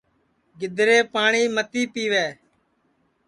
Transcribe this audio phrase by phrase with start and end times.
[0.59, 2.25] گِدریپ پاٹؔی متی پِیوے